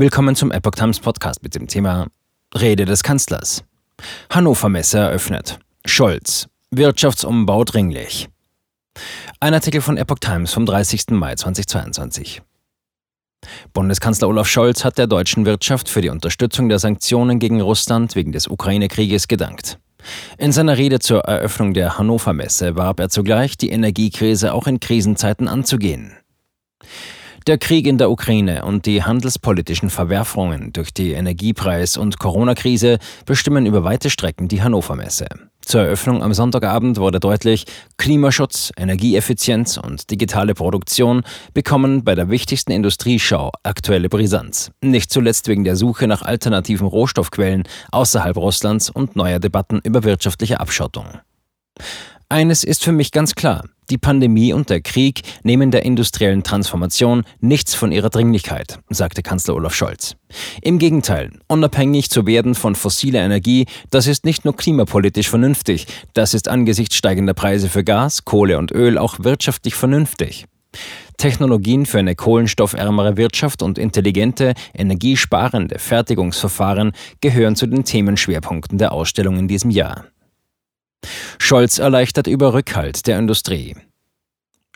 [0.00, 2.06] Willkommen zum Epoch Times Podcast mit dem Thema
[2.54, 3.64] Rede des Kanzlers.
[4.30, 5.58] Hannover Messe eröffnet.
[5.84, 6.48] Scholz.
[6.70, 8.30] Wirtschaftsumbau dringlich.
[9.40, 11.10] Ein Artikel von Epoch Times vom 30.
[11.10, 12.40] Mai 2022.
[13.74, 18.32] Bundeskanzler Olaf Scholz hat der deutschen Wirtschaft für die Unterstützung der Sanktionen gegen Russland wegen
[18.32, 19.78] des Ukraine-Krieges gedankt.
[20.38, 24.80] In seiner Rede zur Eröffnung der Hannover Messe warb er zugleich, die Energiekrise auch in
[24.80, 26.16] Krisenzeiten anzugehen.
[27.50, 33.66] Der Krieg in der Ukraine und die handelspolitischen Verwerfungen durch die Energiepreis- und Corona-Krise bestimmen
[33.66, 35.26] über weite Strecken die Hannover Messe.
[35.60, 37.64] Zur Eröffnung am Sonntagabend wurde deutlich,
[37.96, 41.22] Klimaschutz, Energieeffizienz und digitale Produktion
[41.52, 44.70] bekommen bei der wichtigsten Industrieschau aktuelle Brisanz.
[44.80, 50.60] Nicht zuletzt wegen der Suche nach alternativen Rohstoffquellen außerhalb Russlands und neuer Debatten über wirtschaftliche
[50.60, 51.18] Abschottung.
[52.28, 53.64] Eines ist für mich ganz klar.
[53.90, 59.56] Die Pandemie und der Krieg nehmen der industriellen Transformation nichts von ihrer Dringlichkeit, sagte Kanzler
[59.56, 60.14] Olaf Scholz.
[60.62, 66.34] Im Gegenteil, unabhängig zu werden von fossiler Energie, das ist nicht nur klimapolitisch vernünftig, das
[66.34, 70.46] ist angesichts steigender Preise für Gas, Kohle und Öl auch wirtschaftlich vernünftig.
[71.16, 79.36] Technologien für eine kohlenstoffärmere Wirtschaft und intelligente, energiesparende Fertigungsverfahren gehören zu den Themenschwerpunkten der Ausstellung
[79.36, 80.04] in diesem Jahr.
[81.50, 83.74] Scholz erleichtert über Rückhalt der Industrie.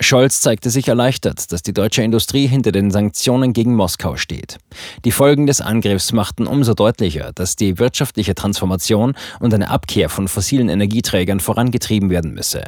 [0.00, 4.58] Scholz zeigte sich erleichtert, dass die deutsche Industrie hinter den Sanktionen gegen Moskau steht.
[5.04, 10.26] Die Folgen des Angriffs machten umso deutlicher, dass die wirtschaftliche Transformation und eine Abkehr von
[10.26, 12.64] fossilen Energieträgern vorangetrieben werden müsse.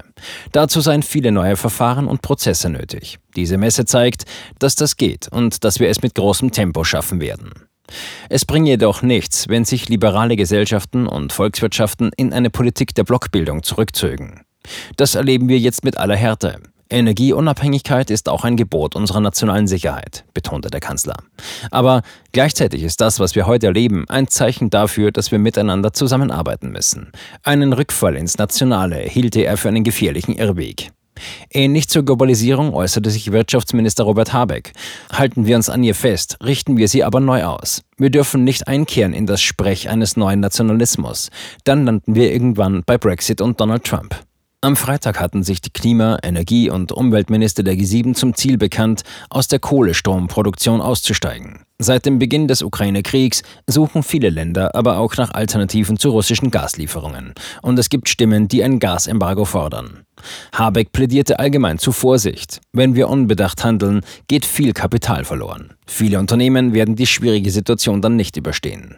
[0.53, 3.19] Dazu seien viele neue Verfahren und Prozesse nötig.
[3.35, 4.23] Diese Messe zeigt,
[4.61, 7.66] dass das geht und dass wir es mit großem Tempo schaffen werden.
[8.29, 13.63] Es bringe jedoch nichts, wenn sich liberale Gesellschaften und Volkswirtschaften in eine Politik der Blockbildung
[13.63, 14.43] zurückzögen.
[14.97, 16.61] Das erleben wir jetzt mit aller Härte.
[16.89, 21.17] Energieunabhängigkeit ist auch ein Gebot unserer nationalen Sicherheit, betonte der Kanzler.
[21.73, 26.71] Aber gleichzeitig ist das, was wir heute erleben, ein Zeichen dafür, dass wir miteinander zusammenarbeiten
[26.71, 27.11] müssen.
[27.43, 30.93] Einen Rückfall ins Nationale hielte er für einen gefährlichen Irrweg.
[31.51, 34.73] Ähnlich zur Globalisierung äußerte sich Wirtschaftsminister Robert Habeck.
[35.13, 37.83] Halten wir uns an ihr fest, richten wir sie aber neu aus.
[37.97, 41.31] Wir dürfen nicht einkehren in das Sprech eines neuen Nationalismus.
[41.65, 44.15] Dann landen wir irgendwann bei Brexit und Donald Trump.
[44.63, 49.49] Am Freitag hatten sich die Klima-, Energie- und Umweltminister der G7 zum Ziel bekannt, aus
[49.49, 51.61] der Kohlestromproduktion auszusteigen.
[51.79, 57.35] Seit dem Beginn des Ukraine-Kriegs suchen viele Länder aber auch nach Alternativen zu russischen Gaslieferungen.
[57.61, 60.05] Und es gibt Stimmen, die ein Gasembargo fordern.
[60.55, 62.63] Habeck plädierte allgemein zu Vorsicht.
[62.73, 65.75] Wenn wir unbedacht handeln, geht viel Kapital verloren.
[65.87, 68.97] Viele Unternehmen werden die schwierige Situation dann nicht überstehen.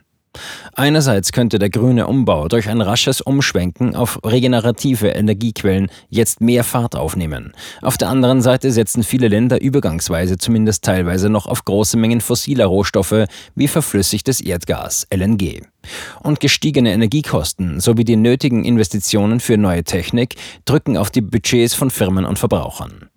[0.75, 6.97] Einerseits könnte der grüne Umbau durch ein rasches Umschwenken auf regenerative Energiequellen jetzt mehr Fahrt
[6.97, 7.53] aufnehmen.
[7.83, 12.67] Auf der anderen Seite setzen viele Länder übergangsweise zumindest teilweise noch auf große Mengen fossiler
[12.67, 13.25] Rohstoffe
[13.55, 15.63] wie verflüssigtes Erdgas, LNG.
[16.23, 21.91] Und gestiegene Energiekosten sowie die nötigen Investitionen für neue Technik drücken auf die Budgets von
[21.91, 23.08] Firmen und Verbrauchern.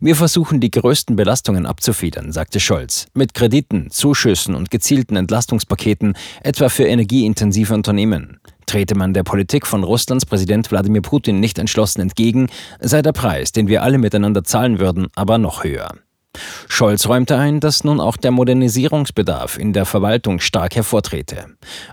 [0.00, 6.68] Wir versuchen die größten Belastungen abzufedern, sagte Scholz, mit Krediten, Zuschüssen und gezielten Entlastungspaketen, etwa
[6.68, 8.40] für energieintensive Unternehmen.
[8.66, 12.48] Trete man der Politik von Russlands Präsident Wladimir Putin nicht entschlossen entgegen,
[12.78, 15.94] sei der Preis, den wir alle miteinander zahlen würden, aber noch höher.
[16.68, 21.46] Scholz räumte ein, dass nun auch der Modernisierungsbedarf in der Verwaltung stark hervortrete.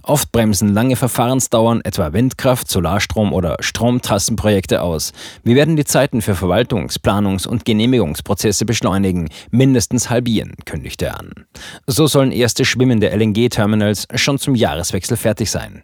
[0.03, 5.13] Oft bremsen lange Verfahrensdauern, etwa Windkraft, Solarstrom oder Stromtrassenprojekte aus.
[5.43, 11.31] Wir werden die Zeiten für Verwaltungs-, Planungs- und Genehmigungsprozesse beschleunigen, mindestens halbieren, kündigte er an.
[11.87, 15.83] So sollen erste schwimmende LNG-Terminals schon zum Jahreswechsel fertig sein.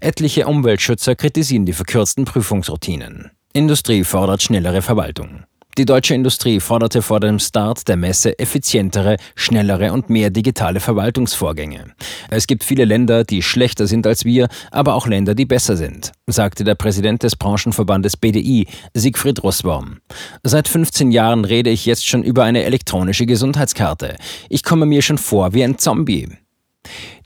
[0.00, 3.30] Etliche Umweltschützer kritisieren die verkürzten Prüfungsroutinen.
[3.52, 5.44] Industrie fordert schnellere Verwaltung.
[5.78, 11.94] Die deutsche Industrie forderte vor dem Start der Messe effizientere, schnellere und mehr digitale Verwaltungsvorgänge.
[12.30, 16.10] Es gibt viele Länder, die schlechter sind als wir, aber auch Länder, die besser sind,
[16.26, 19.98] sagte der Präsident des Branchenverbandes BDI, Siegfried Russbaum.
[20.42, 24.16] Seit 15 Jahren rede ich jetzt schon über eine elektronische Gesundheitskarte.
[24.48, 26.26] Ich komme mir schon vor wie ein Zombie.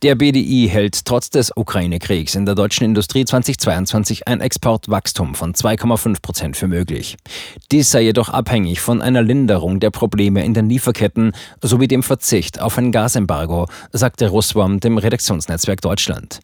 [0.03, 6.23] Der BDI hält trotz des Ukraine-Kriegs in der deutschen Industrie 2022 ein Exportwachstum von 2,5
[6.23, 7.17] Prozent für möglich.
[7.71, 11.33] Dies sei jedoch abhängig von einer Linderung der Probleme in den Lieferketten
[11.63, 16.41] sowie dem Verzicht auf ein Gasembargo, sagte Russwam dem Redaktionsnetzwerk Deutschland.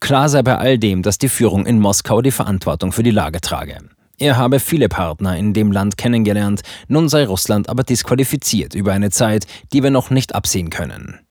[0.00, 3.40] Klar sei bei all dem, dass die Führung in Moskau die Verantwortung für die Lage
[3.40, 3.78] trage.
[4.20, 9.10] Er habe viele Partner in dem Land kennengelernt, nun sei Russland aber disqualifiziert über eine
[9.10, 11.20] Zeit, die wir noch nicht absehen können.